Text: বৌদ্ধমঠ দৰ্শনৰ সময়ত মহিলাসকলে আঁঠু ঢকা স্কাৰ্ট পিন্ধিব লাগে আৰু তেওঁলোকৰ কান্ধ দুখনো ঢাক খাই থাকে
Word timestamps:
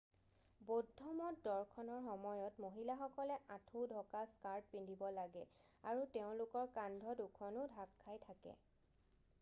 বৌদ্ধমঠ 0.67 1.35
দৰ্শনৰ 1.47 1.99
সময়ত 2.05 2.63
মহিলাসকলে 2.65 3.35
আঁঠু 3.57 3.83
ঢকা 3.93 4.23
স্কাৰ্ট 4.33 4.73
পিন্ধিব 4.73 5.05
লাগে 5.19 5.45
আৰু 5.93 6.09
তেওঁলোকৰ 6.19 6.69
কান্ধ 6.81 7.17
দুখনো 7.23 7.69
ঢাক 7.77 7.95
খাই 8.07 8.23
থাকে 8.29 8.59